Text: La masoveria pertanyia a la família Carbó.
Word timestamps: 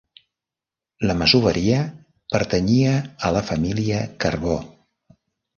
La 1.09 1.15
masoveria 1.19 1.83
pertanyia 2.37 2.97
a 3.29 3.33
la 3.39 3.47
família 3.51 4.01
Carbó. 4.25 4.57